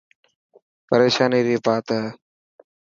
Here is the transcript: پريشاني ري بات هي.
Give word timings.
پريشاني 0.87 1.39
ري 1.47 1.55
بات 1.65 1.87
هي. 1.97 2.05